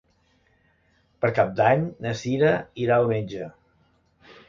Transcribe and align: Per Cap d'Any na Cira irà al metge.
Per 1.25 1.31
Cap 1.41 1.53
d'Any 1.61 1.85
na 2.07 2.17
Cira 2.25 2.53
irà 2.87 3.01
al 3.01 3.15
metge. 3.17 3.55